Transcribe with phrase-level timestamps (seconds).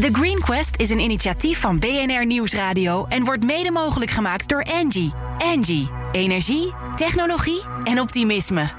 [0.00, 4.62] The Green Quest is een initiatief van BNR Nieuwsradio en wordt mede mogelijk gemaakt door
[4.62, 5.12] Angie.
[5.38, 8.70] Angie, energie, technologie en optimisme.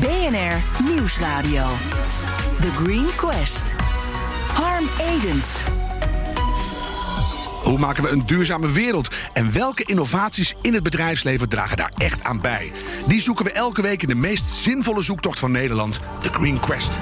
[0.00, 1.66] BNR Nieuwsradio.
[2.60, 3.74] The Green Quest.
[4.52, 5.56] Harm Edens.
[7.62, 9.08] Hoe maken we een duurzame wereld?
[9.32, 12.72] En welke innovaties in het bedrijfsleven dragen daar echt aan bij?
[13.06, 16.98] Die zoeken we elke week in de meest zinvolle zoektocht van Nederland, The Green Quest.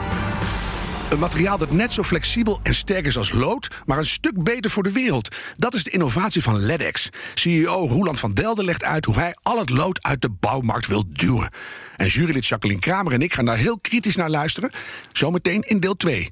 [1.11, 4.71] Een materiaal dat net zo flexibel en sterk is als lood, maar een stuk beter
[4.71, 5.35] voor de wereld.
[5.57, 7.09] Dat is de innovatie van LEDEX.
[7.35, 11.05] CEO Roeland van Delden legt uit hoe hij al het lood uit de bouwmarkt wil
[11.09, 11.51] duwen.
[11.97, 14.71] En jurylid Jacqueline Kramer en ik gaan daar heel kritisch naar luisteren.
[15.13, 16.31] Zometeen in deel 2.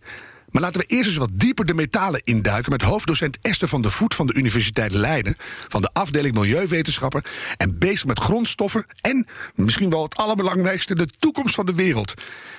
[0.55, 3.91] Maar laten we eerst eens wat dieper de metalen induiken met hoofddocent Esther van der
[3.91, 5.37] Voet van de Universiteit Leiden,
[5.69, 7.25] van de afdeling Milieuwetenschapper
[7.57, 12.15] en bezig met grondstoffen en misschien wel het allerbelangrijkste, de toekomst van de wereld.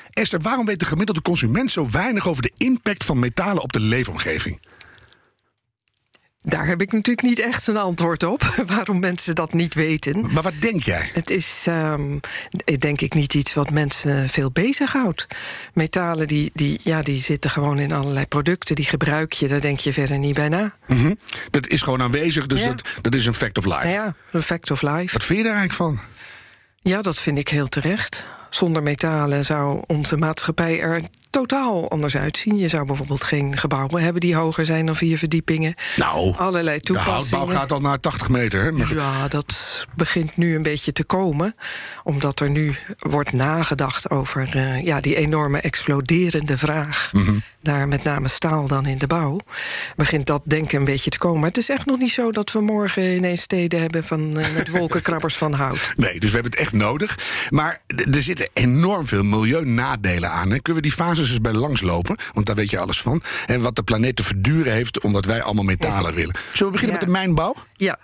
[0.10, 3.80] Esther, waarom weet de gemiddelde consument zo weinig over de impact van metalen op de
[3.80, 4.60] leefomgeving?
[6.46, 8.42] Daar heb ik natuurlijk niet echt een antwoord op,
[8.76, 10.34] waarom mensen dat niet weten.
[10.34, 11.10] Maar wat denk jij?
[11.14, 12.20] Het is, um,
[12.80, 15.28] denk ik, niet iets wat mensen veel bezighoudt.
[15.74, 19.80] Metalen, die, die, ja, die zitten gewoon in allerlei producten, die gebruik je, daar denk
[19.80, 20.74] je verder niet bij na.
[20.88, 21.18] Mm -hmm.
[21.52, 22.68] Dat is gewoon aanwezig, dus ja.
[22.68, 23.88] dat, dat is een fact of life.
[23.88, 25.14] Ja, een fact of life.
[25.14, 26.00] Wat vind je daar eigenlijk van?
[26.80, 28.24] Ja, dat vind ik heel terecht.
[28.50, 31.02] Zonder metalen zou onze maatschappij er
[31.36, 32.58] totaal anders uitzien.
[32.58, 35.74] Je zou bijvoorbeeld geen gebouwen hebben die hoger zijn dan vier verdiepingen.
[35.96, 37.20] Nou, allerlei toepassingen.
[37.30, 38.64] De houtbouw gaat al naar 80 meter.
[38.64, 38.94] Hè?
[38.96, 41.56] Ja, dat begint nu een beetje te komen.
[42.04, 47.10] Omdat er nu wordt nagedacht over uh, ja, die enorme exploderende vraag.
[47.12, 47.42] Mm -hmm.
[47.62, 49.40] Naar met name staal dan in de bouw.
[49.96, 51.40] Begint dat denken een beetje te komen.
[51.40, 54.54] Maar het is echt nog niet zo dat we morgen ineens steden hebben van, uh,
[54.54, 55.94] met wolkenkrabbers van hout.
[55.96, 57.20] Nee, dus we hebben het echt nodig.
[57.50, 60.52] Maar er zitten enorm veel milieunadelen aan.
[60.52, 60.60] Hè?
[60.60, 60.98] Kunnen we die
[61.30, 62.18] eens bij langslopen?
[62.34, 63.22] Want daar weet je alles van.
[63.46, 66.16] En wat de planeet te verduren heeft, omdat wij allemaal metalen ja.
[66.16, 66.36] willen.
[66.54, 67.06] Zullen we beginnen ja.
[67.06, 67.56] met de mijnbouw?
[67.74, 67.98] Ja.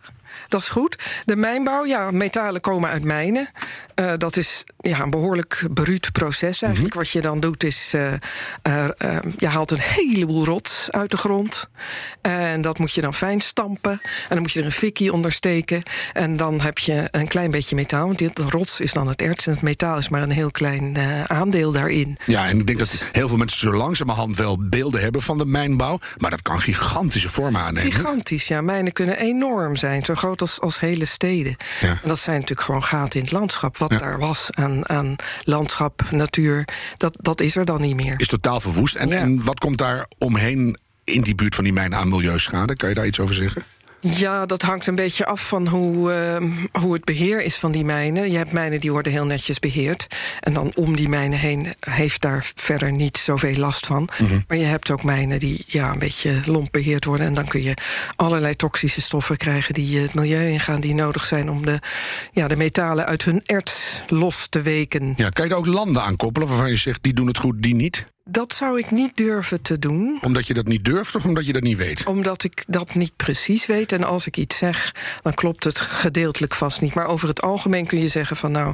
[0.48, 1.04] Dat is goed.
[1.26, 3.50] De mijnbouw, ja, metalen komen uit mijnen.
[3.96, 6.94] Uh, dat is ja, een behoorlijk bruut proces eigenlijk.
[6.94, 7.00] Mm -hmm.
[7.00, 8.12] Wat je dan doet is, uh,
[8.68, 8.88] uh,
[9.38, 11.70] je haalt een heleboel rots uit de grond.
[12.22, 13.92] En dat moet je dan fijn stampen.
[13.92, 15.84] En dan moet je er een fikkie onder steken.
[16.14, 18.06] En dan heb je een klein beetje metaal.
[18.06, 20.98] Want dit rots is dan het erts en het metaal is maar een heel klein
[21.28, 22.18] aandeel daarin.
[22.26, 25.38] Ja, en ik denk dus, dat heel veel mensen zo langzamerhand wel beelden hebben van
[25.38, 26.00] de mijnbouw.
[26.18, 27.92] Maar dat kan gigantische vormen aannemen.
[27.92, 28.62] Gigantisch, ja.
[28.62, 30.02] Mijnen kunnen enorm zijn.
[30.02, 31.56] Zo groot als, als hele steden.
[31.80, 31.90] Ja.
[31.90, 33.78] En dat zijn natuurlijk gewoon gaten in het landschap.
[33.78, 33.98] Wat ja.
[33.98, 38.14] daar was aan, aan landschap, natuur, dat, dat is er dan niet meer.
[38.18, 38.96] Is totaal verwoest.
[38.96, 39.16] En, ja.
[39.16, 42.76] en wat komt daar omheen in die buurt van die mijnen aan milieuschade?
[42.76, 43.64] Kan je daar iets over zeggen?
[44.02, 46.52] Ja, dat hangt een beetje af van hoe, uh,
[46.82, 48.32] hoe het beheer is van die mijnen.
[48.32, 50.08] Je hebt mijnen die worden heel netjes beheerd.
[50.40, 54.10] En dan om die mijnen heen heeft daar verder niet zoveel last van.
[54.18, 54.44] Mm -hmm.
[54.48, 57.26] Maar je hebt ook mijnen die ja, een beetje lomp beheerd worden.
[57.26, 57.74] En dan kun je
[58.16, 60.82] allerlei toxische stoffen krijgen die het milieu ingaan...
[60.82, 61.80] die nodig zijn om de,
[62.32, 65.14] ja, de metalen uit hun erts los te weken.
[65.18, 67.04] Ja, kan je er ook landen aan koppelen waarvan je zegt...
[67.04, 68.06] die doen het goed, die niet?
[68.24, 70.20] Dat zou ik niet durven te doen.
[70.22, 72.06] Omdat je dat niet durft of omdat je dat niet weet?
[72.06, 73.92] Omdat ik dat niet precies weet.
[73.92, 76.94] En als ik iets zeg, dan klopt het gedeeltelijk vast niet.
[76.94, 78.74] Maar over het algemeen kun je zeggen van nou...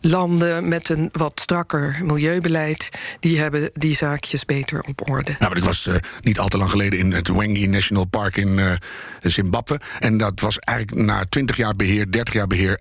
[0.00, 2.88] landen met een wat strakker milieubeleid...
[3.20, 5.30] die hebben die zaakjes beter op orde.
[5.38, 8.36] Nou, maar ik was uh, niet al te lang geleden in het Wengi National Park
[8.36, 8.72] in uh,
[9.18, 9.80] Zimbabwe.
[9.98, 12.80] En dat was eigenlijk na 20 jaar beheer, 30 jaar beheer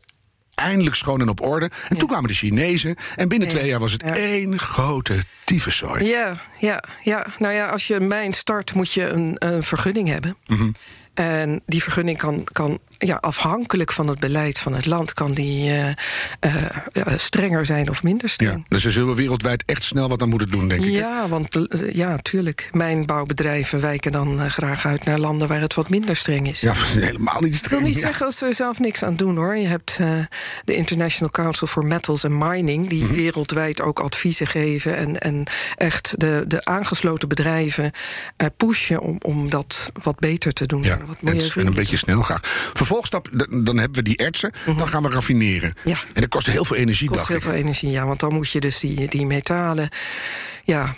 [0.58, 1.66] eindelijk schoon en op orde.
[1.66, 1.96] En ja.
[1.96, 2.96] toen kwamen de Chinezen.
[3.16, 3.54] En binnen ja.
[3.54, 4.16] twee jaar was het ja.
[4.16, 6.06] één grote tyfuszooi.
[6.06, 7.26] Ja, ja, ja.
[7.38, 10.38] Nou ja, als je een mijn start, moet je een, een vergunning hebben.
[10.48, 10.74] Mm -hmm.
[11.18, 15.14] En die vergunning kan, kan ja, afhankelijk van het beleid van het land...
[15.14, 15.94] kan die uh, uh,
[17.16, 18.58] strenger zijn of minder streng.
[18.58, 20.92] Ja, dus er zullen we wereldwijd echt snel wat aan moeten doen, denk ik.
[20.92, 22.70] Ja, want ja, tuurlijk.
[22.72, 25.48] Mijnbouwbedrijven wijken dan graag uit naar landen...
[25.48, 26.60] waar het wat minder streng is.
[26.60, 26.74] Ja,
[27.08, 27.74] helemaal niet streng.
[27.74, 28.08] Ik wil niet ja.
[28.08, 29.56] zeggen dat ze er zelf niks aan doen, hoor.
[29.56, 29.98] Je hebt
[30.66, 32.88] de International Council for Metals and Mining...
[32.88, 33.16] die mm -hmm.
[33.16, 34.98] wereldwijd ook adviezen geven...
[34.98, 35.44] en, en
[35.76, 37.92] echt de, de aangesloten bedrijven
[38.58, 40.84] pushen om, om dat wat beter te doen.
[40.84, 42.40] Ja, wat en, en een beetje snel graag.
[42.74, 43.30] Vervolgstap,
[43.64, 45.74] dan hebben we die ertsen, dan gaan we raffineren.
[45.84, 45.98] Ja.
[46.14, 47.44] En dat kost heel veel energie, kost dacht heel ik.
[47.44, 49.90] veel energie, ja, want dan moet je dus die, die metalen...
[50.62, 50.96] ja,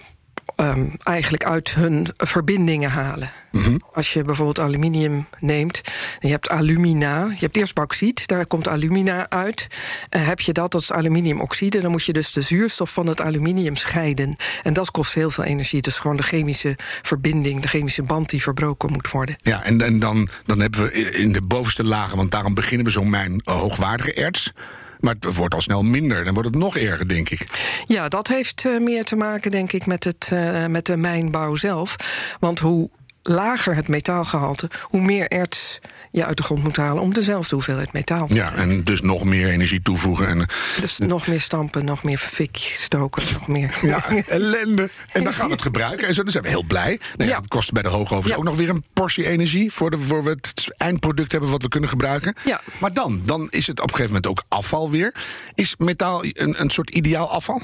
[0.55, 3.31] um, eigenlijk uit hun verbindingen halen.
[3.51, 3.81] Mm -hmm.
[3.93, 5.81] Als je bijvoorbeeld aluminium neemt,
[6.19, 9.67] je hebt alumina, je hebt eerst bauxiet, daar komt alumina uit.
[10.15, 13.21] Uh, heb je dat, dat is aluminiumoxide, dan moet je dus de zuurstof van het
[13.21, 14.35] aluminium scheiden.
[14.63, 15.81] En dat kost heel veel energie.
[15.81, 19.35] Dus gewoon de chemische verbinding, de chemische band die verbroken moet worden.
[19.41, 22.91] Ja, en, en dan, dan hebben we in de bovenste lagen, want daarom beginnen we
[22.91, 24.53] zo'n mijn uh, hoogwaardige erts.
[24.99, 26.23] Maar het wordt al snel minder.
[26.23, 27.47] Dan wordt het nog erger, denk ik.
[27.87, 31.55] Ja, dat heeft uh, meer te maken, denk ik, met, het, uh, met de mijnbouw
[31.55, 31.95] zelf.
[32.39, 32.89] Want hoe
[33.21, 35.79] lager het metaalgehalte, hoe meer erts
[36.11, 39.23] je uit de grond moet halen om dezelfde hoeveelheid metaal te Ja, en dus nog
[39.23, 40.27] meer energie toevoegen.
[40.27, 40.47] En,
[40.81, 43.77] dus nog meer stampen, nog meer fik stoken, nog meer.
[43.81, 44.89] Ja, ellende.
[45.11, 46.07] En dan gaan we het gebruiken.
[46.07, 46.99] En zo dan zijn we heel blij.
[47.17, 47.35] Nou ja, ja.
[47.35, 48.35] Het kost bij de hoogovens ja.
[48.35, 49.71] ook nog weer een portie energie...
[49.71, 52.35] Voor, de, voor we het eindproduct hebben wat we kunnen gebruiken.
[52.45, 52.61] Ja.
[52.79, 55.13] Maar dan, dan is het op een gegeven moment ook afval weer.
[55.53, 57.61] Is metaal een, een soort ideaal afval?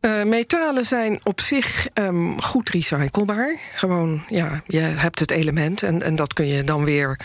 [0.00, 3.56] Uh, metalen zijn op zich um, goed recyclebaar.
[3.74, 7.18] Gewoon, ja, je hebt het element en, en dat kun je dan weer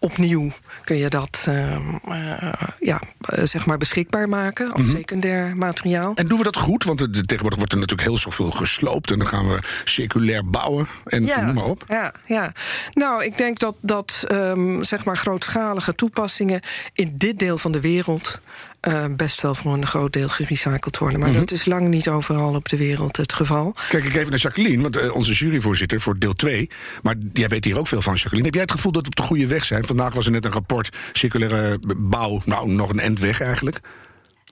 [0.00, 0.50] opnieuw
[0.84, 1.76] kun je dat uh,
[2.08, 3.00] uh, ja,
[3.44, 4.98] zeg maar beschikbaar maken als mm -hmm.
[4.98, 6.14] secundair materiaal.
[6.14, 6.84] En doen we dat goed?
[6.84, 9.10] Want de, tegenwoordig wordt er natuurlijk heel zoveel gesloopt...
[9.10, 11.84] en dan gaan we circulair bouwen en ja, noem maar op.
[11.88, 12.52] Ja, ja.
[12.92, 16.60] Nou, ik denk dat, dat um, zeg maar grootschalige toepassingen...
[16.92, 18.40] in dit deel van de wereld
[18.88, 21.18] uh, best wel voor een groot deel gerecycled worden.
[21.18, 21.44] Maar mm -hmm.
[21.44, 23.74] dat is lang niet overal op de wereld het geval.
[23.88, 26.70] Kijk ik even naar Jacqueline, want uh, onze juryvoorzitter voor deel 2...
[27.02, 28.44] maar jij weet hier ook veel van, Jacqueline.
[28.44, 29.84] Heb jij het gevoel dat we op de goede weg zijn?
[29.84, 33.80] Vandaag was er net een rapport circulaire bouw, nou, nog een endweg eigenlijk.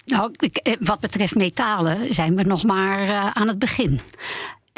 [0.05, 0.35] Nou,
[0.81, 4.01] wat betreft metalen zijn we nog maar uh, aan het begin.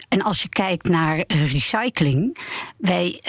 [0.08, 2.38] En als je kijkt naar recycling,
[2.76, 3.22] wij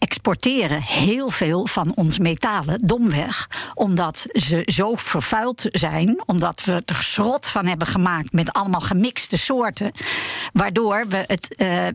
[0.00, 3.48] exporteren heel veel van ons metalen domweg.
[3.74, 6.22] Omdat ze zo vervuild zijn.
[6.26, 9.92] Omdat we er schrot van hebben gemaakt met allemaal gemixte soorten.
[10.52, 11.54] Waardoor we het.
[11.56, 11.86] Uh,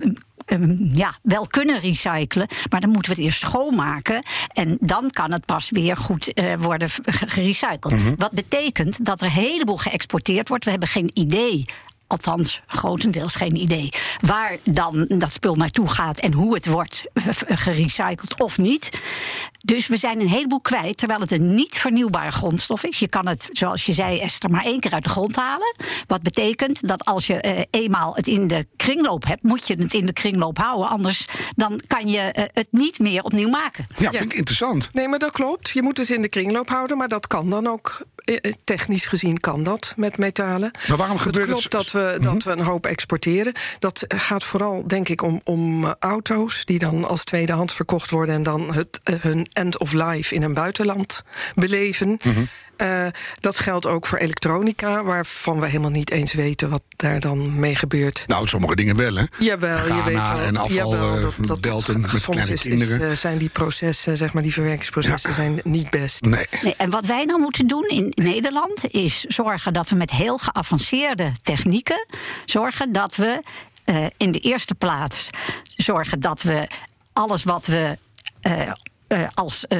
[0.93, 4.25] ja, wel kunnen recyclen, maar dan moeten we het eerst schoonmaken.
[4.47, 7.93] En dan kan het pas weer goed uh, worden gerecycled.
[7.93, 8.15] Mm -hmm.
[8.17, 10.63] Wat betekent dat er een heleboel geëxporteerd wordt.
[10.63, 11.65] We hebben geen idee
[12.07, 13.89] althans grotendeels geen idee,
[14.21, 17.05] waar dan dat spul naartoe gaat en hoe het wordt
[17.65, 18.89] gerecycled of niet.
[19.65, 22.99] Dus we zijn een heleboel kwijt, terwijl het een niet vernieuwbare grondstof is.
[22.99, 25.75] Je kan het, zoals je zei, Esther, maar één keer uit de grond halen.
[26.07, 29.93] Wat betekent dat als je uh, eenmaal het in de kringloop hebt, moet je het
[29.93, 30.89] in de kringloop houden.
[30.89, 33.85] Anders dan kan je uh, het niet meer opnieuw maken.
[33.97, 34.93] Ja, vind ik interessant.
[34.93, 35.69] Nee, maar dat klopt.
[35.69, 38.05] Je moet het in de kringloop houden, maar dat kan dan ook.
[38.63, 40.71] Technisch gezien kan dat met metalen.
[40.87, 41.55] Maar waarom gebeurt het?
[41.55, 43.53] klopt dat we, dat we een hoop exporteren.
[43.79, 48.43] Dat gaat vooral, denk ik, om, om auto's die dan als tweedehands verkocht worden en
[48.43, 51.23] dan het, hun end of life in een buitenland
[51.55, 52.07] beleven.
[52.07, 52.47] Mm -hmm.
[52.77, 53.07] Uh,
[53.39, 57.75] dat geldt ook voor elektronica, waarvan we helemaal niet eens weten wat daar dan mee
[57.75, 58.23] gebeurt.
[58.27, 59.23] Nou, sommige dingen wel, hè?
[59.39, 60.39] Jawel, Ghana je weet wel.
[60.39, 64.33] en afval, jawel, dat, dat, belten met soms is, is, uh, zijn die processen, zeg
[64.33, 65.35] maar, die verwerkingsprocessen ja.
[65.35, 66.21] zijn niet best.
[66.21, 66.45] Nee.
[66.61, 66.75] nee.
[66.77, 71.31] En wat wij nou moeten doen in Nederland is zorgen dat we met heel geavanceerde
[71.41, 72.05] technieken
[72.45, 73.39] zorgen dat we
[73.85, 75.29] uh, in de eerste plaats
[75.75, 76.67] zorgen dat we
[77.13, 77.97] alles wat we
[78.47, 78.71] uh,
[79.07, 79.79] uh, als uh,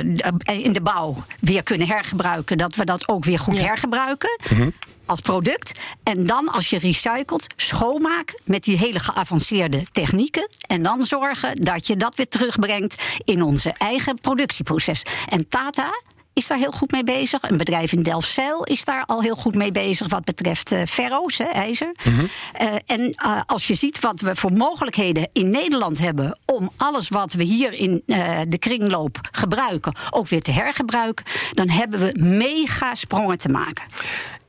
[0.64, 3.64] in de bouw weer kunnen hergebruiken, dat we dat ook weer goed ja.
[3.64, 4.74] hergebruiken mm -hmm.
[5.06, 5.80] als product.
[6.04, 10.50] En dan als je recycelt, schoonmaken met die hele geavanceerde technieken.
[10.68, 15.04] En dan zorgen dat je dat weer terugbrengt in onze eigen productieproces.
[15.30, 15.92] En Tata
[16.36, 17.42] is daar heel goed mee bezig.
[17.42, 21.38] Een bedrijf in Delfzijl is daar al heel goed mee bezig wat betreft uh, ferro's,
[21.38, 21.96] hè, ijzer.
[22.04, 22.28] Mm -hmm.
[22.62, 27.10] uh, en uh, als je ziet wat we voor mogelijkheden in Nederland hebben om alles
[27.10, 28.04] wat we hier in
[28.48, 33.84] de kringloop gebruiken ook weer te hergebruiken, dan hebben we mega sprongen te maken.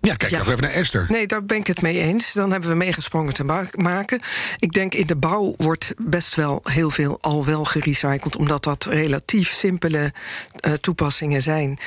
[0.06, 0.38] Ja, kijk ja.
[0.38, 1.06] nog even naar Esther.
[1.08, 2.32] Nee, daar ben ik het mee eens.
[2.32, 4.20] Dan hebben we meegesprongen te ma maken.
[4.58, 8.36] Ik denk in de bouw wordt best wel heel veel al wel gerecycled...
[8.36, 10.12] omdat dat relatief simpele
[10.66, 11.78] uh, toepassingen zijn...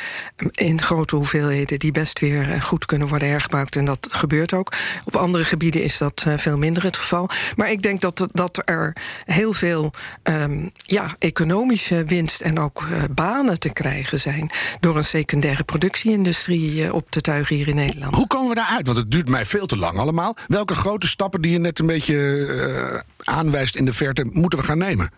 [0.51, 3.75] in grote hoeveelheden die best weer uh, goed kunnen worden hergebruikt.
[3.75, 4.73] En dat gebeurt ook.
[5.03, 7.29] Op andere gebieden is dat uh, veel minder het geval.
[7.55, 8.95] Maar ik denk dat, dat er
[9.25, 9.91] heel veel
[10.23, 12.41] um, ja, economische winst...
[12.41, 14.51] en ook banen te krijgen zijn...
[14.79, 18.08] door een secundaire productieindustrie op te tuigen hier in Nederland.
[18.15, 18.85] Hoe komen we daaruit?
[18.85, 20.35] Want het duurt mij veel te lang allemaal.
[20.47, 24.25] Welke grote stappen die je net een beetje uh, aanwijst in de verte...
[24.31, 25.11] moeten we gaan nemen,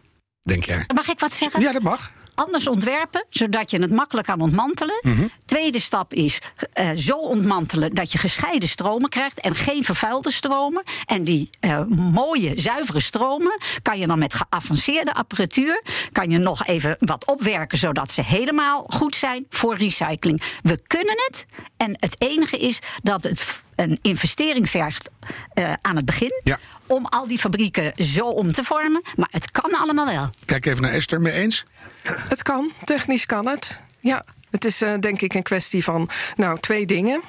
[0.44, 0.84] denk jij?
[0.96, 1.62] Mag ik wat zeggen?
[1.62, 5.00] Ja, dat mag anders ontwerpen, zodat je het makkelijk kan ontmantelen.
[5.02, 5.32] Mm -hmm.
[5.46, 6.40] Tweede stap is
[6.80, 10.84] uh, zo ontmantelen dat je gescheiden stromen krijgt en geen vervuilde stromen.
[11.06, 16.66] En die uh, mooie, zuivere stromen kan je dan met geavanceerde apparatuur kan je nog
[16.66, 20.42] even wat opwerken, zodat ze helemaal goed zijn voor recycling.
[20.64, 21.46] We kunnen het.
[21.78, 25.10] En het enige is dat het een investering vergt
[25.54, 26.42] uh, aan het begin.
[26.44, 26.60] Ja.
[26.88, 29.02] Om al die fabrieken zo om te vormen.
[29.16, 30.30] Maar het kan allemaal wel.
[30.46, 31.64] Kijk even naar Esther, mee eens?
[32.04, 33.80] Het kan, technisch kan het.
[34.00, 37.22] Ja, het is uh, denk ik een kwestie van nou, twee dingen.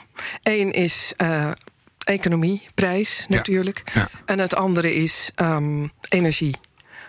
[0.43, 1.51] Eén is uh,
[2.05, 3.83] economie, prijs natuurlijk.
[3.95, 4.01] Ja.
[4.01, 4.09] Ja.
[4.25, 6.57] En het andere is um, energie.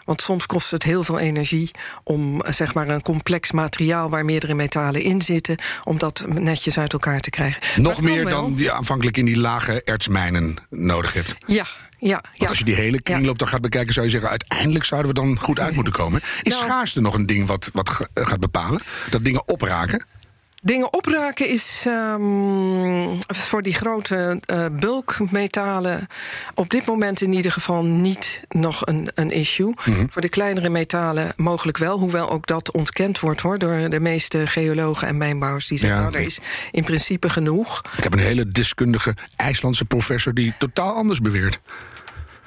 [0.06, 1.72] Want soms kost het heel veel energie
[2.04, 6.94] om zeg maar een complex materiaal waar meerdere metalen in zitten, om dat netjes uit
[6.94, 7.82] elkaar te krijgen.
[7.82, 11.36] Nog meer dan je aanvankelijk in die lage ertsmijnen nodig hebt.
[11.46, 11.66] Ja,
[12.00, 12.48] ja, Want ja.
[12.48, 15.40] als je die hele kringloop dan gaat bekijken, zou je zeggen: uiteindelijk zouden we dan
[15.40, 16.22] goed uit moeten komen.
[16.42, 18.82] Is nou, schaarste nog een ding wat, wat gaat bepalen?
[19.10, 20.06] Dat dingen opraken?
[20.66, 26.08] Dingen opraken is um, voor die grote uh, bulkmetalen
[26.56, 29.74] op dit moment in ieder geval niet nog een, een issue.
[29.86, 34.00] Mm Voor de kleinere metalen mogelijk wel, hoewel ook dat ontkend wordt hoor, door de
[34.00, 35.68] meeste geologen en mijnbouwers.
[35.68, 36.04] Die zeggen, ja.
[36.04, 36.40] nou, er is
[36.72, 37.82] in principe genoeg.
[37.98, 41.60] Ik heb een hele deskundige IJslandse professor die totaal anders beweert.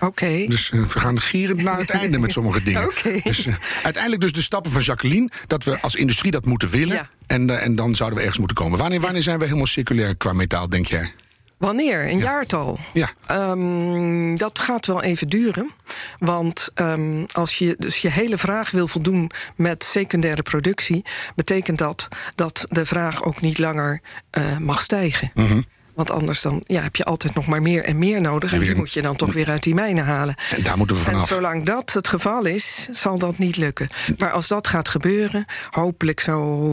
[0.06, 0.46] Oké.
[0.48, 2.84] Dus uh, we gaan gierend naar het einde met sommige dingen.
[2.96, 3.20] Okay.
[3.24, 5.30] Dus uh, uiteindelijk dus de stappen van Jacqueline...
[5.46, 6.94] dat we als industrie dat moeten willen.
[6.96, 7.08] Ja.
[7.26, 8.78] En, uh, en dan zouden we ergens moeten komen.
[8.78, 11.12] Wanneer, wanneer zijn we helemaal circulair qua metaal, denk jij?
[11.58, 12.08] Wanneer?
[12.08, 12.24] Een Ja.
[12.24, 12.78] jaartal?
[12.92, 13.10] Ja.
[13.26, 15.70] Ehm, dat gaat wel even duren.
[16.18, 22.08] Want ehm, als je dus je hele vraag wil voldoen met secundaire productie, betekent dat
[22.34, 25.30] dat de vraag ook niet langer eh, mag stijgen.
[25.34, 25.60] Mhm.
[25.96, 28.52] Want anders dan, ja, heb je altijd nog maar meer en meer nodig.
[28.52, 30.34] En die moet je dan toch weer uit die mijnen halen.
[30.56, 31.28] En daar moeten we En vanaf.
[31.28, 33.88] zolang dat het geval is, zal dat niet lukken.
[34.18, 36.64] Maar als dat gaat gebeuren, hopelijk zo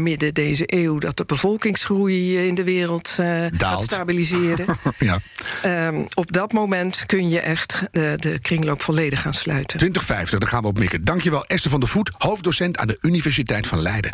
[0.00, 0.98] midden deze eeuw...
[0.98, 4.66] dat de bevolkingsgroei in de wereld eh, gaat stabiliseren...
[4.98, 5.18] Ja.
[5.62, 9.78] Ehm, op dat moment kun je echt de, de kringloop volledig gaan sluiten.
[9.78, 11.04] 2050, daar gaan we op mikken.
[11.04, 14.10] Dankjewel Esther van der Voet, hoofddocent aan de Universiteit van Leiden.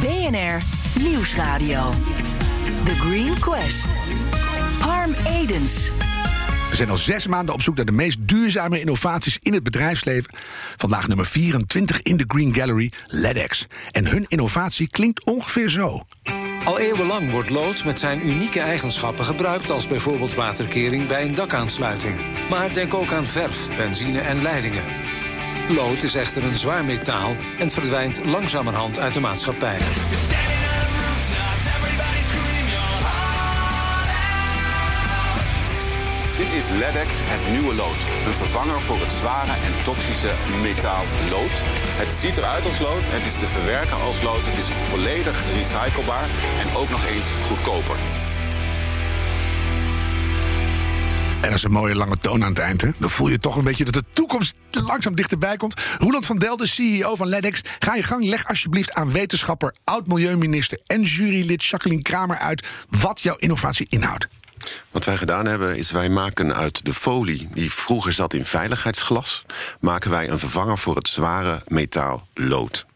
[0.00, 0.62] BNR
[1.00, 1.92] Nieuwsradio.
[2.84, 3.86] The Green Quest.
[4.80, 5.90] Harm Edens.
[6.70, 10.34] We zijn al zes maanden op zoek naar de meest duurzame innovaties in het bedrijfsleven.
[10.76, 13.66] Vandaag nummer 24 in de Green Gallery, LEDX.
[13.90, 16.02] En hun innovatie klinkt ongeveer zo.
[16.64, 22.14] Al eeuwenlang wordt lood met zijn unieke eigenschappen gebruikt als bijvoorbeeld waterkering bij een dakaansluiting.
[22.50, 24.84] Maar denk ook aan verf, benzine en leidingen.
[25.68, 29.78] Lood is echter een zwaar metaal en verdwijnt langzamerhand uit de maatschappij.
[36.42, 38.00] Dit is LEDX, het nieuwe lood.
[38.26, 40.32] Een vervanger voor het zware en toxische
[40.62, 41.56] metaal lood.
[42.02, 46.28] Het ziet eruit als lood, het is te verwerken als lood, het is volledig recyclebaar
[46.62, 47.96] en ook nog eens goedkoper.
[51.42, 52.80] En dat is een mooie lange toon aan het eind.
[52.98, 55.80] Dan voel je toch een beetje dat de toekomst langzaam dichterbij komt.
[55.98, 57.60] Roland van Delden, CEO van LEDX.
[57.78, 63.36] Ga je gang, leg alsjeblieft aan wetenschapper, oud-milieuminister en jurylid Jacqueline Kramer uit wat jouw
[63.36, 64.28] innovatie inhoudt.
[64.90, 69.44] Wat wij gedaan hebben is wij maken uit de folie die vroeger zat in veiligheidsglas,
[69.80, 72.86] maken wij een vervanger voor het zware metaal lood.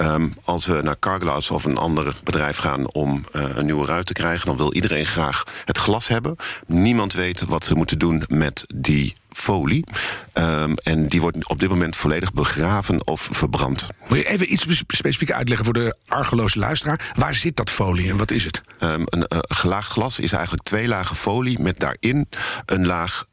[0.00, 4.06] Ehm, als we naar Carglass of een ander bedrijf gaan om eh, een nieuwe ruit
[4.06, 6.36] te krijgen, dan wil iedereen graag het glas hebben.
[6.66, 9.84] Niemand weet wat ze moeten doen met die folie.
[10.32, 13.86] Ehm, en die wordt op dit moment volledig begraven of verbrand.
[14.08, 17.12] Wil je even iets spe- specifiek uitleggen voor de argeloze luisteraar?
[17.14, 18.60] Waar zit dat folie en wat is het?
[18.78, 22.28] Ehm, een eh, gelaagd glas is eigenlijk twee lagen folie met daarin
[22.66, 23.26] een laag.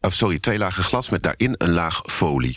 [0.00, 2.56] Of sorry, twee lagen glas met daarin een laag folie.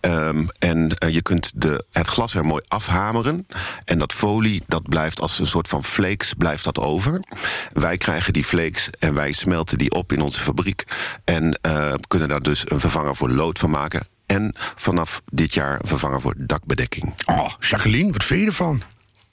[0.00, 3.46] Ehm, en eh, je kunt de, het glas er mooi afhameren.
[3.84, 7.20] En dat folie, dat blijft als een soort van flakes, blijft dat over.
[7.72, 10.84] Wij krijgen die flakes en wij smelten die op in onze fabriek.
[11.24, 14.06] En eh, kunnen daar dus een vervanger voor lood van maken.
[14.26, 17.14] En vanaf dit jaar een vervanger voor dakbedekking.
[17.26, 18.82] Oh, Jacqueline, wat vind je ervan?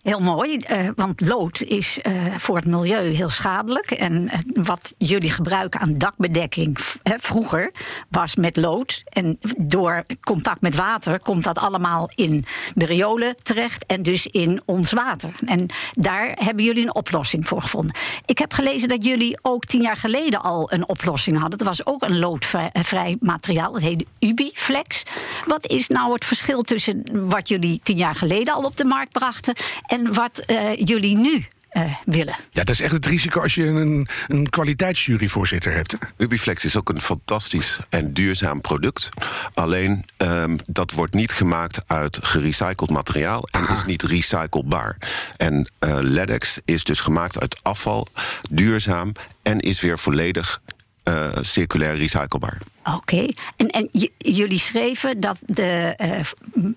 [0.06, 3.92] Heel mooi, eh, want lood is eh, voor het milieu heel schadelijk.
[3.92, 7.72] En eh, wat jullie gebruiken aan dakbedekking vroeger
[8.10, 9.04] was met lood.
[9.10, 12.46] En door contact met water komt dat allemaal in
[12.76, 15.32] de riolen terecht en dus in ons water.
[15.46, 17.96] En daar hebben jullie een oplossing voor gevonden.
[18.26, 21.58] Ik heb gelezen dat jullie ook tien jaar geleden al een oplossing hadden.
[21.58, 25.04] Dat was ook een loodvrij vrij materiaal, dat heette Ubiflex.
[25.46, 29.14] Wat is nou het verschil tussen wat jullie tien jaar geleden al op de markt
[29.14, 29.54] brachten
[29.96, 32.36] en wat eh, jullie nu eh, willen?
[32.52, 35.92] Ja, dat is echt het risico als je een, een kwaliteitsjuryvoorzitter hebt.
[35.92, 35.98] hè?
[36.18, 39.10] Ubiflex is ook een fantastisch en duurzaam product.
[39.54, 44.98] Alleen ehm, dat wordt niet gemaakt uit gerecycled materiaal en is niet recyclebaar.
[45.38, 48.08] En eh LEDX is dus gemaakt uit afval,
[48.50, 49.12] duurzaam
[49.42, 50.62] en is weer volledig
[51.04, 52.58] eh, circulair recyclebaar.
[52.94, 53.26] Oké,
[53.56, 56.20] en, en j- jullie schreven dat de eh,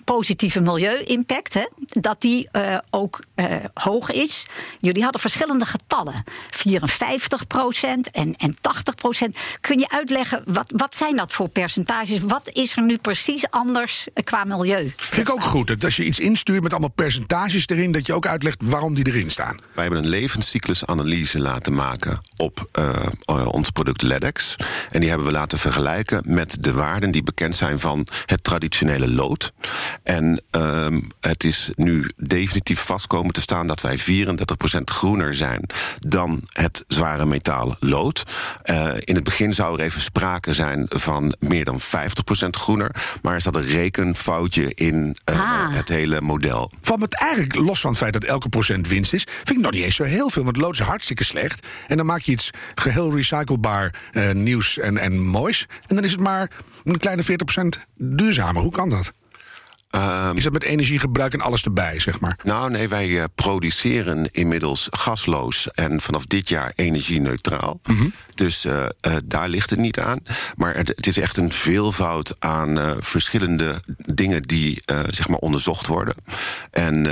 [0.05, 4.47] positieve milieu-impact, hè, dat die eh, ook eh, hoog is.
[4.81, 7.45] Jullie hadden verschillende getallen, 54
[8.13, 8.59] en, en 80%
[9.61, 12.21] Kun je uitleggen, wat, wat zijn dat voor percentages?
[12.21, 14.93] Wat is er nu precies anders qua milieu?
[14.97, 15.67] Vind ik ook goed.
[15.67, 19.07] Dat als je iets instuurt met allemaal percentages erin, dat je ook uitlegt waarom die
[19.07, 19.61] erin staan.
[19.75, 22.69] Wij hebben een levenscyclusanalyse laten maken op
[23.27, 24.57] ons product LEDX.
[24.91, 28.45] En die hebben we laten vergelijken vergelijken met de waarden die bekend zijn van het
[28.45, 29.53] traditionele lood.
[30.03, 34.03] En ehm, het is nu definitief vast komen te staan dat wij 34%
[34.85, 35.61] groener zijn
[35.99, 38.23] dan het zware metaal lood.
[38.65, 41.85] Uh, in het begin zou er even sprake zijn van meer dan 50%
[42.51, 42.91] groener.
[43.23, 45.75] Maar er zat een rekenfoutje in uh, Ah.
[45.75, 46.71] het hele model.
[46.83, 49.73] Me het eigenlijk los van het feit dat elke procent winst is, vind ik nog
[49.73, 50.45] niet eens zo heel veel.
[50.45, 51.67] Want lood is hartstikke slecht.
[51.87, 55.67] En dan maak je iets geheel recyclebaar, eh, nieuws en, en moois.
[55.89, 56.51] En dan is het maar
[56.85, 57.27] een kleine 40%
[57.97, 58.63] duurzamer.
[58.63, 59.13] Hoe kan dat?
[59.91, 62.39] Ehm, Is dat met energiegebruik en alles erbij, zeg maar?
[62.43, 67.81] Nou, nee, wij eh, produceren inmiddels gasloos en vanaf dit jaar energie-neutraal.
[68.35, 70.19] Dus eh, eh, daar ligt het niet aan.
[70.57, 73.75] Maar het, het is echt een veelvoud aan verschillende
[74.15, 76.15] dingen die zeg maar onderzocht worden.
[76.71, 77.07] En.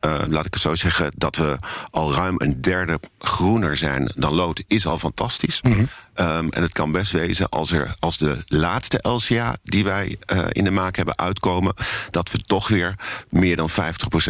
[0.00, 1.58] Eh, laat ik het zo zeggen, dat we
[1.90, 5.60] al ruim een derde groener zijn dan lood, is al fantastisch.
[6.14, 10.44] Ehm, en het kan best wezen als, er, als de laatste LCA die wij eh,
[10.48, 11.74] in de maak hebben uitkomen,
[12.10, 12.94] dat we toch weer
[13.28, 13.72] meer dan 50%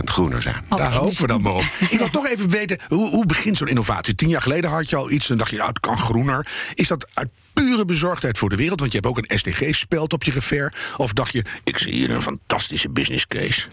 [0.05, 0.65] groener zijn.
[0.69, 1.65] Daar hopen we dan maar op.
[1.91, 4.15] Ik wil toch even weten, hoe, hoe begint zo'n innovatie?
[4.15, 6.47] Tien jaar geleden had je al iets en dacht je, nou, het kan groener.
[6.75, 8.81] Is dat uit pure bezorgdheid voor de wereld?
[8.81, 10.75] Want je hebt ook een SDG-speld op je gever.
[10.97, 13.69] Of dacht je, ik zie hier een fantastische business case?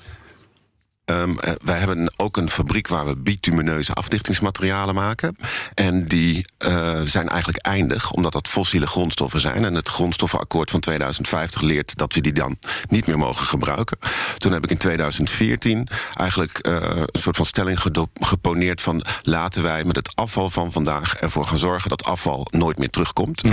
[1.05, 5.37] Ehm, eh, wij hebben ook een fabriek waar we bitumineuze afdichtingsmaterialen maken.
[5.73, 9.65] En die eh, zijn eigenlijk eindig, omdat dat fossiele grondstoffen zijn.
[9.65, 12.57] En het grondstoffenakkoord van 2050 leert dat we die dan
[12.89, 13.97] niet meer mogen gebruiken.
[14.45, 17.79] Toen heb ik in 2014 eigenlijk eh, een soort van stelling
[18.13, 22.77] geponeerd van laten wij met het afval van vandaag ervoor gaan zorgen dat afval nooit
[22.77, 23.43] meer terugkomt.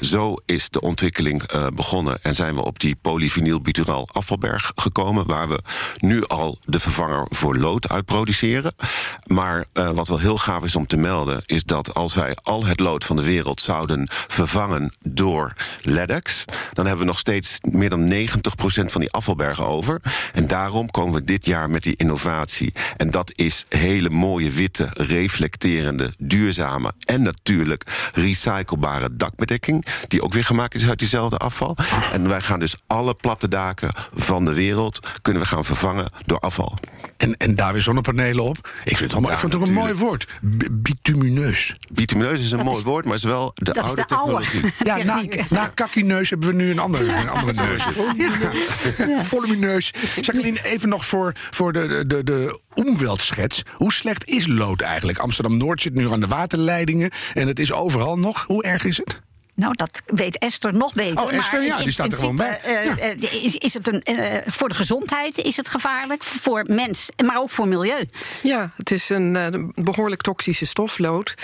[0.00, 5.48] Zo is de ontwikkeling eh, begonnen en zijn we op die polyvinylbutyraal afvalberg gekomen, waar
[5.48, 5.60] we
[5.98, 8.74] nu al de vervanger voor lood uitproduceren.
[9.26, 12.66] Maar eh, wat wel heel gaaf is om te melden, is dat als wij al
[12.66, 17.90] het lood van de wereld zouden vervangen door LEDX, dan hebben we nog steeds meer
[17.90, 18.16] dan 90%
[18.84, 20.00] van die afvalbergen over.
[20.32, 22.72] En daarom komen we dit jaar met die innovatie.
[22.96, 30.44] En dat is hele mooie, witte, reflecterende, duurzame en natuurlijk recyclebare dakbedekking, die ook weer
[30.44, 31.76] gemaakt is uit diezelfde afval.
[32.12, 36.38] En wij gaan dus alle platte daken van de wereld kunnen we gaan vervangen door
[36.38, 36.78] afval.
[37.22, 38.56] En, en daar weer zonnepanelen op.
[38.84, 40.26] Ik vind het, allemaal, ik vond het ook een mooi woord.
[40.58, 41.76] B- bitumineus.
[41.92, 44.14] Bitumineus is een Dat mooi is- woord, maar is wel de Dat is oude de
[44.14, 44.72] oude technologie.
[44.84, 47.84] Ja, na, na kakkineus hebben we nu een andere, een andere neus.
[48.16, 49.22] Ja.
[49.22, 49.90] Volumineus.
[50.20, 53.62] Jacqueline, even nog voor, voor de, de, de, de omweltschets.
[53.76, 55.18] Hoe slecht is lood eigenlijk?
[55.18, 57.10] Amsterdam-Noord zit nu aan de waterleidingen.
[57.34, 58.44] En het is overal nog.
[58.46, 59.20] Hoe erg is het?
[59.54, 61.22] Nou, dat weet Esther nog beter.
[61.22, 62.60] Oh, Esther, maar ja, die staat er gewoon bij.
[62.60, 67.08] eh, eh, is, is het een, eh, voor de gezondheid is het gevaarlijk, voor mens,
[67.24, 68.04] maar ook voor milieu.
[68.42, 71.34] Ja, het is een eh, behoorlijk toxische stof, lood.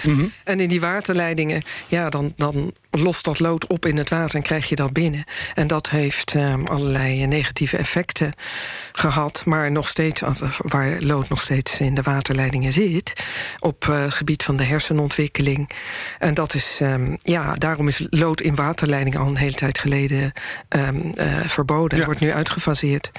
[0.44, 4.42] En in die waterleidingen, ja, dan, dan lost dat lood op in het water en
[4.42, 5.24] krijg je dat binnen.
[5.54, 8.32] En dat heeft eh, allerlei negatieve effecten
[8.92, 9.42] gehad.
[9.44, 10.22] Maar nog steeds,
[10.56, 13.12] waar lood nog steeds in de waterleidingen zit,
[13.58, 15.70] op eh, gebied van de hersenontwikkeling.
[16.18, 20.32] En dat is, ehm, ja, daarom is lood in waterleidingen al een hele tijd geleden
[20.68, 21.98] ehm, eh, verboden.
[21.98, 22.04] Ja.
[22.04, 23.10] Wordt nu uitgefaseerd.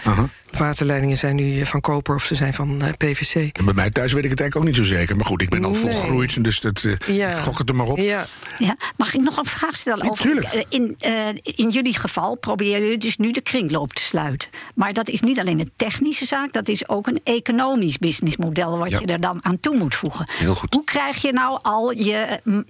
[0.58, 3.36] Waterleidingen zijn nu van koper of ze zijn van eh, PVC.
[3.58, 5.16] En bij mij thuis weet ik het eigenlijk ook niet zo zeker.
[5.16, 5.80] Maar goed, ik ben al Nee.
[5.82, 7.30] volgroeid, dus dat, eh, Ja.
[7.30, 7.98] ik gok het er maar op.
[7.98, 8.26] Ja,
[8.60, 10.06] Ja, mag ik nog een vraag stellen?
[10.06, 14.02] Ja, over, eh, in, eh, in jullie geval proberen jullie dus nu de kringloop te
[14.02, 14.50] sluiten.
[14.76, 18.90] Maar dat is niet alleen een technische zaak, dat is ook een economisch businessmodel wat
[18.92, 19.00] Ja.
[19.00, 20.30] je er dan aan toe moet voegen.
[20.32, 20.74] Heel goed.
[20.74, 22.66] Hoe krijg je nou al je mm,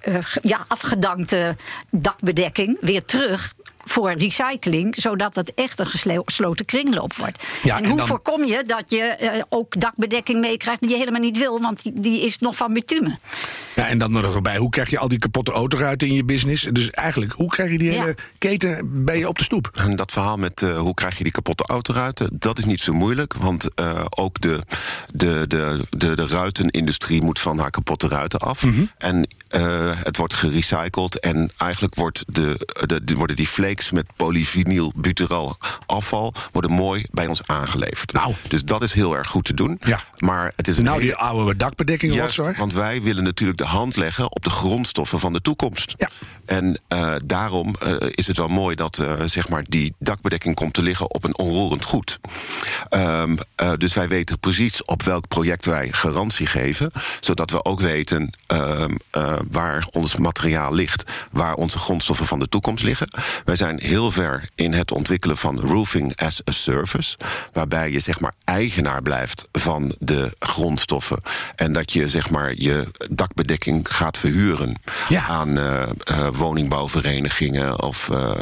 [0.00, 1.56] eh, ja, afgedankte
[1.90, 3.54] dakbedekking weer terug?
[3.84, 7.42] Voor recycling, zodat het echt een geslo- gesloten kringloop wordt.
[7.62, 10.96] Ja, en en hoe dan- voorkom je dat je eh, ook dakbedekking meekrijgt die je
[10.96, 13.18] helemaal niet wil, want die, die is nog van bitumen?
[13.74, 16.66] Ja, en dan nog erbij, hoe krijg je al die kapotte autoruiten in je business?
[16.72, 18.00] Dus eigenlijk, hoe krijg je die Ja.
[18.00, 19.70] hele keten bij je op de stoep?
[19.74, 22.92] En dat verhaal met eh, hoe krijg je die kapotte autoruiten, dat is niet zo
[22.92, 23.34] moeilijk.
[23.34, 24.58] Want eh, ook de,
[25.12, 28.64] de, de, de, de ruitenindustrie moet van haar kapotte ruiten af.
[28.98, 31.18] En eh, het wordt gerecycled.
[31.20, 33.48] En eigenlijk wordt de, de, de- worden die
[33.92, 35.56] met polyvinyl butyral
[35.86, 38.12] afval worden mooi bij ons aangeleverd.
[38.12, 38.34] Nou.
[38.48, 39.80] Dus dat is heel erg goed te doen.
[39.84, 40.00] Ja.
[40.18, 42.58] Maar het is een Nou, hele- die oude dakbedekking Juist, rotzooi.
[42.58, 45.94] want wij willen natuurlijk de hand leggen op de grondstoffen van de toekomst.
[45.96, 46.08] Ja.
[46.46, 50.74] En eh, daarom eh, is het wel mooi dat eh, zeg maar die dakbedekking komt
[50.74, 52.18] te liggen op een onroerend goed.
[52.88, 57.80] Ehm, eh, dus wij weten precies op welk project wij garantie geven, zodat we ook
[57.80, 63.08] weten ehm, eh, waar ons materiaal ligt, waar onze grondstoffen van de toekomst liggen.
[63.44, 67.18] Wij zijn heel ver in het ontwikkelen van roofing as a service,
[67.52, 71.20] waarbij je zeg maar eigenaar blijft van de grondstoffen
[71.56, 75.26] en dat je zeg maar je dakbedekking gaat verhuren Ja.
[75.26, 78.32] aan eh, eh, woningbouwverenigingen of eh,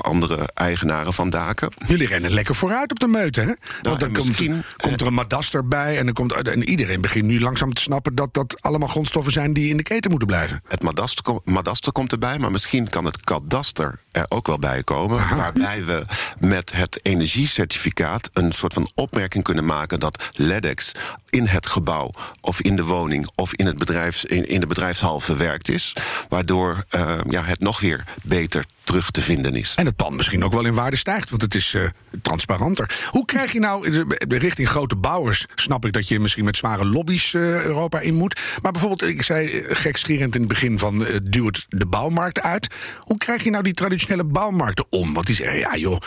[0.00, 1.72] andere eigenaren van daken.
[1.86, 3.54] Jullie rennen lekker vooruit op de meute, hè?
[3.82, 7.00] Want dan en komt, misschien, komt er een Madaster bij en, dan komt, en iedereen
[7.00, 10.28] begint nu langzaam te snappen dat dat allemaal grondstoffen zijn die in de keten moeten
[10.28, 10.62] blijven.
[10.68, 15.18] Het madaster, madaster komt erbij, maar misschien kan het kadaster er ook wel bij komen.
[15.36, 16.04] Waarbij we
[16.38, 20.92] met het energiecertificaat een soort van opmerking kunnen maken dat LEDEX
[21.30, 25.20] in het gebouw of in de woning of in, het bedrijfs, in, in de bedrijfshal
[25.20, 25.96] verwerkt is.
[26.28, 29.74] Waardoor eh, ja, het nog weer beter terug te vinden is.
[29.76, 31.84] En het pand misschien ook wel in waarde stijgt, want het is eh,
[32.22, 33.08] transparanter.
[33.10, 36.84] Hoe krijg je nou, eh, richting grote bouwers, snap ik dat je misschien met zware
[36.84, 38.40] lobby's eh, Europa in moet.
[38.62, 41.32] Maar bijvoorbeeld, ik zei eh, gekscherend in het begin van eh, het
[41.68, 42.74] de bouwmarkt uit.
[42.98, 45.14] Hoe krijg je nou die traditionele bouwmarkten om?
[45.14, 46.00] Want die zeggen, ja joh,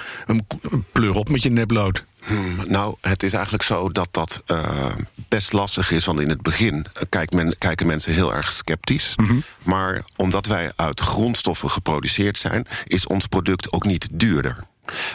[0.91, 2.05] pleur op met je neplood.
[2.25, 4.95] Hmm, nou, het is eigenlijk zo dat dat eh,
[5.27, 6.05] best lastig is.
[6.05, 9.15] Want in het begin eh, kijkt men, kijken mensen heel erg sceptisch.
[9.63, 14.63] Maar omdat wij uit grondstoffen geproduceerd zijn, is ons product ook niet duurder.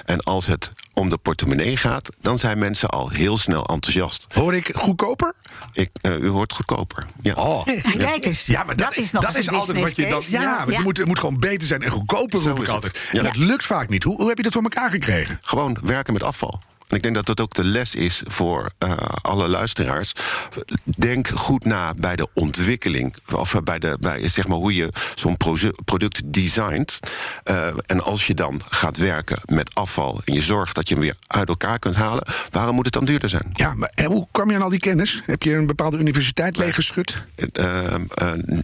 [0.04, 4.26] En als het om de portemonnee gaat, dan zijn mensen al heel snel enthousiast.
[4.32, 5.34] Hoor ik goedkoper?
[5.72, 7.06] Ik, eh, u wordt goedkoper.
[7.22, 7.34] Ja.
[7.34, 7.66] Oh.
[7.98, 10.22] Kijk eens, Ja, maar dat, dat is nog dat eens is altijd wat je dan.
[10.26, 10.64] Ja.
[10.68, 12.70] Je moet, het moet gewoon beter zijn en goedkoper, roep ik het.
[12.70, 13.00] altijd.
[13.12, 13.18] Ja.
[13.18, 14.02] En dat lukt vaak niet.
[14.02, 15.38] Hoe, hoe heb je dat voor elkaar gekregen?
[15.42, 16.60] Gewoon werken met afval.
[16.90, 20.12] En ik denk dat dat ook de les is voor eh, alle luisteraars.
[20.84, 23.14] Denk goed na bij de ontwikkeling.
[23.32, 25.36] Of bij, de, bij zeg maar, hoe je zo'n
[25.84, 27.00] product designt.
[27.44, 30.20] Eh, en als je dan gaat werken met afval.
[30.24, 32.26] en je zorgt dat je hem weer uit elkaar kunt halen.
[32.50, 33.50] waarom moet het dan duurder zijn?
[33.52, 35.22] Ja, maar en hoe kwam je aan al die kennis?
[35.26, 37.16] Heb je een bepaalde universiteit leeggeschud?
[37.34, 37.94] Eh, eh,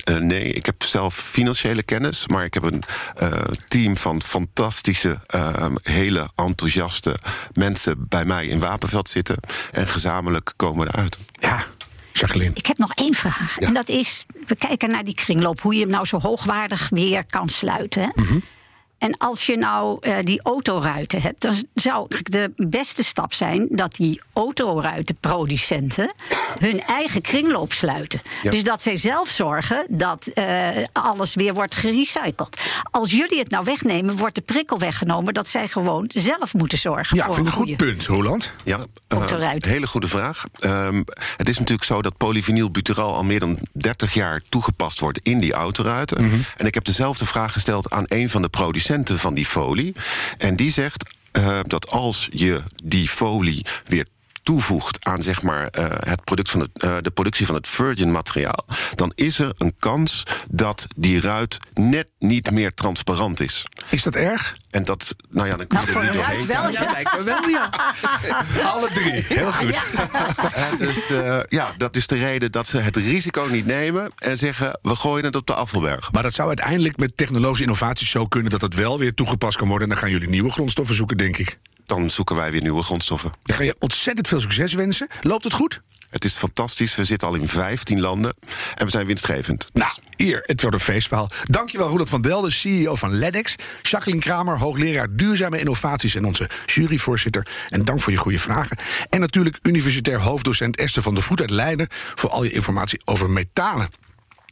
[0.05, 2.83] eh, nee, ik heb zelf financiële kennis, maar ik heb een
[3.17, 3.33] eh,
[3.69, 7.15] team van fantastische, eh, hele enthousiaste
[7.53, 9.37] mensen bij mij in Wapenveld zitten.
[9.73, 11.19] En gezamenlijk komen we eruit.
[11.41, 11.65] Ja,
[12.13, 12.51] Jacqueline.
[12.55, 13.59] Ik heb nog één vraag.
[13.59, 17.25] En dat is, we kijken naar die kringloop, hoe je hem nou zo hoogwaardig weer
[17.25, 18.03] kan sluiten.
[18.03, 18.09] Hè?
[18.23, 18.39] Mhm.
[18.99, 23.95] En als je nou eh, die autoruiten hebt, dan zou de beste stap zijn dat
[23.95, 26.15] die autoruitenproducenten
[26.59, 28.21] hun eigen kringloop sluiten.
[28.43, 28.51] Ja.
[28.51, 32.57] Dus dat zij zelf zorgen dat eh, alles weer wordt gerecycled.
[32.91, 37.17] Als jullie het nou wegnemen, wordt de prikkel weggenomen dat zij gewoon zelf moeten zorgen
[37.17, 38.51] Ja, voor vind ik een goede- goed punt, Roland.
[38.65, 38.79] Ja,
[39.09, 39.65] eruit.
[39.65, 40.45] hele goede vraag.
[40.59, 41.03] Ehm,
[41.37, 45.53] het is natuurlijk zo dat polyvinylbutyral al meer dan 30 jaar toegepast wordt in die
[45.53, 46.25] autoruiten.
[46.25, 46.35] Mhm.
[46.57, 49.95] En ik heb dezelfde vraag gesteld aan een van de producenten van die folie.
[50.39, 54.07] En die zegt eh, dat als je die folie weer
[54.47, 58.11] toevoegt aan zeg maar, eh, het product van het, eh, de productie van het virgin
[58.11, 63.67] materiaal, dan is er een kans dat die ruit net niet meer transparant is.
[63.89, 64.57] Is dat erg?
[64.71, 66.47] En dat, nou ja, dan kun je Nou, er voor niet een doorheen.
[66.47, 66.93] ruit wel, ja.
[66.93, 67.71] lijkt me wel, ja.
[68.73, 69.83] Alle drie, heel goed.
[70.51, 74.39] Hè, dus eh, ja, dat is de reden dat ze het risico niet nemen en
[74.39, 76.13] zeggen: we gooien het op de afvalberg.
[76.13, 78.51] Maar dat zou uiteindelijk met technologische innovaties zo kunnen...
[78.51, 79.89] dat het wel weer toegepast kan worden.
[79.89, 81.59] En dan gaan jullie nieuwe grondstoffen zoeken, denk ik.
[81.87, 83.33] Dan zoeken wij weer nieuwe grondstoffen.
[83.43, 85.09] Dan ga je ontzettend veel succes wensen.
[85.21, 85.83] Loopt het goed?
[86.11, 86.97] Het is fantastisch.
[86.97, 88.37] We zitten al in 15 landen
[88.75, 89.69] en we zijn winstgevend.
[89.73, 91.31] Nou, hier, het wordt een feestverhaal.
[91.43, 93.55] Dankjewel, Roland van Delden, CEO van LEDEX.
[93.83, 96.15] Jacqueline Kramer, hoogleraar duurzame innovaties...
[96.15, 97.47] en onze juryvoorzitter.
[97.69, 98.77] En dank voor je goede vragen.
[99.11, 101.87] En natuurlijk universitair hoofddocent Esther van der Voet uit Leiden...
[101.91, 103.89] voor al je informatie over metalen.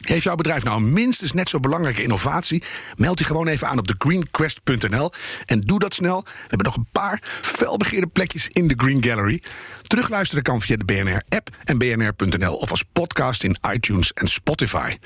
[0.04, 2.62] Heeft jouw bedrijf nou minstens net zo belangrijke innovatie?
[2.96, 5.12] Meld je gewoon even aan op thegreenquest.nl.
[5.46, 6.22] En doe dat snel.
[6.24, 9.42] We hebben nog een paar felbegeerde plekjes in de Green Gallery.
[9.82, 12.56] Terugluisteren kan via de BNR-app en bnr.nl...
[12.56, 14.96] of als podcast in iTunes en Spotify.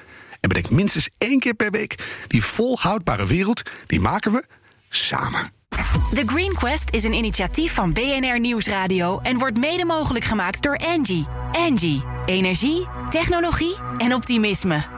[0.41, 1.95] En bedenk minstens één keer per week...
[2.27, 4.45] die volhoudbare wereld, die maken we
[4.89, 5.58] samen.
[6.15, 10.77] The Green Quest is een initiatief van BNR Nieuwsradio en wordt mede mogelijk gemaakt door
[10.77, 11.27] Angie.
[11.53, 14.98] Angie, energie, technologie en optimisme.